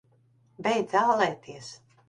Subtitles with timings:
[0.69, 1.73] Beidz ālēties!